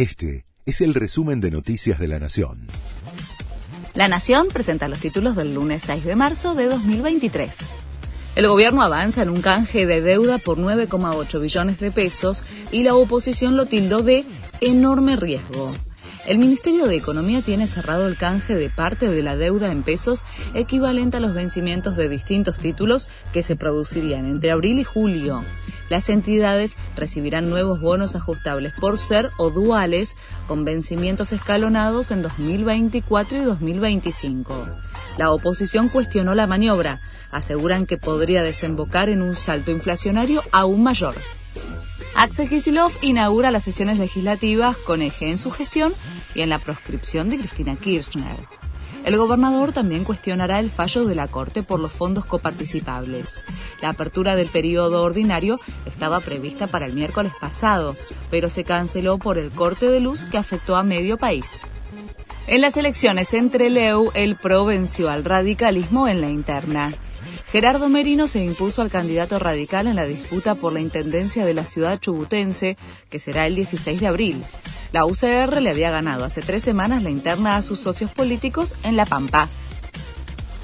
Este 0.00 0.46
es 0.64 0.80
el 0.80 0.94
resumen 0.94 1.42
de 1.42 1.50
Noticias 1.50 1.98
de 1.98 2.08
la 2.08 2.18
Nación. 2.18 2.68
La 3.92 4.08
Nación 4.08 4.48
presenta 4.50 4.88
los 4.88 4.98
títulos 4.98 5.36
del 5.36 5.52
lunes 5.52 5.82
6 5.82 6.06
de 6.06 6.16
marzo 6.16 6.54
de 6.54 6.68
2023. 6.68 7.50
El 8.34 8.48
gobierno 8.48 8.80
avanza 8.80 9.22
en 9.22 9.28
un 9.28 9.42
canje 9.42 9.84
de 9.84 10.00
deuda 10.00 10.38
por 10.38 10.56
9,8 10.56 11.38
billones 11.38 11.80
de 11.80 11.90
pesos 11.90 12.42
y 12.72 12.82
la 12.82 12.94
oposición 12.94 13.58
lo 13.58 13.66
tildó 13.66 14.02
de 14.02 14.24
enorme 14.62 15.16
riesgo. 15.16 15.74
El 16.26 16.38
Ministerio 16.38 16.86
de 16.86 16.96
Economía 16.96 17.42
tiene 17.42 17.66
cerrado 17.66 18.08
el 18.08 18.16
canje 18.16 18.54
de 18.54 18.70
parte 18.70 19.06
de 19.06 19.22
la 19.22 19.36
deuda 19.36 19.70
en 19.70 19.82
pesos 19.82 20.24
equivalente 20.54 21.18
a 21.18 21.20
los 21.20 21.34
vencimientos 21.34 21.98
de 21.98 22.08
distintos 22.08 22.56
títulos 22.56 23.10
que 23.34 23.42
se 23.42 23.54
producirían 23.54 24.24
entre 24.24 24.50
abril 24.50 24.78
y 24.78 24.84
julio. 24.84 25.44
Las 25.90 26.08
entidades 26.08 26.76
recibirán 26.96 27.50
nuevos 27.50 27.80
bonos 27.80 28.14
ajustables 28.14 28.72
por 28.80 28.96
ser 28.96 29.28
o 29.38 29.50
duales 29.50 30.16
con 30.46 30.64
vencimientos 30.64 31.32
escalonados 31.32 32.12
en 32.12 32.22
2024 32.22 33.38
y 33.38 33.40
2025. 33.40 34.68
La 35.18 35.32
oposición 35.32 35.88
cuestionó 35.88 36.36
la 36.36 36.46
maniobra. 36.46 37.00
Aseguran 37.32 37.86
que 37.86 37.98
podría 37.98 38.42
desembocar 38.44 39.08
en 39.08 39.20
un 39.20 39.34
salto 39.34 39.72
inflacionario 39.72 40.42
aún 40.52 40.84
mayor. 40.84 41.16
Axel 42.14 42.48
Kicillof 42.48 43.02
inaugura 43.02 43.50
las 43.50 43.64
sesiones 43.64 43.98
legislativas 43.98 44.76
con 44.76 45.02
eje 45.02 45.30
en 45.30 45.38
su 45.38 45.50
gestión 45.50 45.92
y 46.36 46.42
en 46.42 46.50
la 46.50 46.60
proscripción 46.60 47.30
de 47.30 47.38
Cristina 47.38 47.74
Kirchner. 47.74 48.36
El 49.04 49.16
gobernador 49.16 49.72
también 49.72 50.04
cuestionará 50.04 50.60
el 50.60 50.70
fallo 50.70 51.04
de 51.06 51.14
la 51.14 51.26
Corte 51.26 51.62
por 51.62 51.80
los 51.80 51.90
fondos 51.90 52.26
coparticipables. 52.26 53.42
La 53.80 53.90
apertura 53.90 54.36
del 54.36 54.48
periodo 54.48 55.02
ordinario 55.02 55.58
estaba 55.86 56.20
prevista 56.20 56.66
para 56.66 56.86
el 56.86 56.92
miércoles 56.92 57.32
pasado, 57.40 57.96
pero 58.30 58.50
se 58.50 58.64
canceló 58.64 59.18
por 59.18 59.38
el 59.38 59.50
corte 59.50 59.90
de 59.90 60.00
luz 60.00 60.22
que 60.30 60.38
afectó 60.38 60.76
a 60.76 60.82
medio 60.82 61.16
país. 61.16 61.60
En 62.46 62.60
las 62.60 62.76
elecciones 62.76 63.32
entre 63.34 63.70
Leu, 63.70 64.10
el 64.14 64.36
PRO 64.36 64.64
venció 64.64 65.08
al 65.08 65.24
radicalismo 65.24 66.08
en 66.08 66.20
la 66.20 66.28
interna. 66.28 66.92
Gerardo 67.52 67.88
Merino 67.88 68.28
se 68.28 68.44
impuso 68.44 68.82
al 68.82 68.90
candidato 68.90 69.38
radical 69.38 69.86
en 69.86 69.96
la 69.96 70.04
disputa 70.04 70.54
por 70.54 70.72
la 70.72 70.80
intendencia 70.80 71.44
de 71.44 71.54
la 71.54 71.64
ciudad 71.64 71.98
chubutense, 71.98 72.76
que 73.08 73.18
será 73.18 73.46
el 73.46 73.56
16 73.56 74.00
de 74.00 74.06
abril. 74.06 74.44
La 74.92 75.04
UCR 75.04 75.62
le 75.62 75.70
había 75.70 75.90
ganado 75.90 76.24
hace 76.24 76.42
tres 76.42 76.64
semanas 76.64 77.02
la 77.02 77.10
interna 77.10 77.56
a 77.56 77.62
sus 77.62 77.78
socios 77.78 78.10
políticos 78.10 78.74
en 78.82 78.96
La 78.96 79.06
Pampa. 79.06 79.48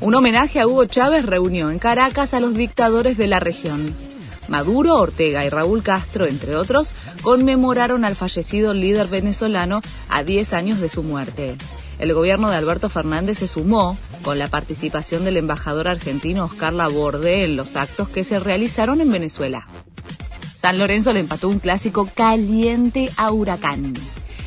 Un 0.00 0.14
homenaje 0.14 0.60
a 0.60 0.66
Hugo 0.66 0.84
Chávez 0.84 1.24
reunió 1.24 1.70
en 1.70 1.78
Caracas 1.78 2.34
a 2.34 2.40
los 2.40 2.54
dictadores 2.54 3.16
de 3.16 3.26
la 3.26 3.40
región. 3.40 3.94
Maduro, 4.48 4.96
Ortega 4.96 5.44
y 5.46 5.48
Raúl 5.48 5.82
Castro, 5.82 6.26
entre 6.26 6.56
otros, 6.56 6.92
conmemoraron 7.22 8.04
al 8.04 8.16
fallecido 8.16 8.74
líder 8.74 9.06
venezolano 9.06 9.80
a 10.08 10.22
10 10.22 10.52
años 10.54 10.80
de 10.80 10.88
su 10.88 11.02
muerte. 11.02 11.56
El 11.98 12.12
gobierno 12.14 12.50
de 12.50 12.56
Alberto 12.56 12.88
Fernández 12.88 13.38
se 13.38 13.48
sumó 13.48 13.96
con 14.22 14.38
la 14.38 14.48
participación 14.48 15.24
del 15.24 15.36
embajador 15.36 15.86
argentino 15.86 16.44
Oscar 16.44 16.72
Laborde 16.72 17.44
en 17.44 17.56
los 17.56 17.76
actos 17.76 18.08
que 18.08 18.24
se 18.24 18.40
realizaron 18.40 19.00
en 19.00 19.12
Venezuela. 19.12 19.66
San 20.60 20.78
Lorenzo 20.78 21.14
le 21.14 21.20
empató 21.20 21.48
un 21.48 21.58
clásico 21.58 22.06
caliente 22.14 23.08
a 23.16 23.32
Huracán. 23.32 23.94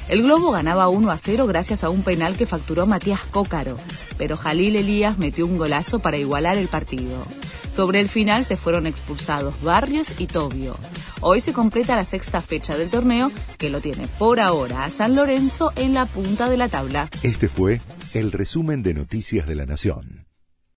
El 0.08 0.22
Globo 0.22 0.52
ganaba 0.52 0.88
1 0.88 1.10
a 1.10 1.18
0 1.18 1.48
gracias 1.48 1.84
a 1.84 1.90
un 1.90 2.04
penal 2.04 2.38
que 2.38 2.46
facturó 2.46 2.86
Matías 2.86 3.22
Cócaro, 3.32 3.78
pero 4.16 4.38
Jalil 4.38 4.76
Elías 4.76 5.18
metió 5.18 5.48
un 5.48 5.58
golazo 5.58 5.98
para 5.98 6.18
igualar 6.18 6.56
el 6.60 6.68
partido. 6.68 7.26
Sobre 7.72 8.00
el 8.00 8.10
final 8.10 8.46
se 8.46 8.58
fueron 8.58 8.86
expulsados 8.86 9.60
Barrios 9.64 10.20
y 10.20 10.28
Tobio. 10.28 10.78
Hoy 11.20 11.42
se 11.42 11.52
completa 11.52 11.96
la 11.96 12.06
sexta 12.06 12.42
fecha 12.42 12.78
del 12.78 12.92
torneo 12.92 13.32
que 13.58 13.72
lo 13.72 13.82
tiene 13.82 14.06
por 14.20 14.40
ahora 14.40 14.86
a 14.86 14.92
San 14.92 15.16
Lorenzo 15.16 15.72
en 15.76 15.96
la 15.96 16.06
punta 16.06 16.48
de 16.48 16.58
la 16.58 16.70
tabla. 16.70 17.10
Este 17.24 17.48
fue 17.48 17.82
el 18.14 18.32
resumen 18.32 18.84
de 18.84 18.94
Noticias 18.94 19.48
de 19.48 19.56
la 19.56 19.66
Nación. 19.66 20.23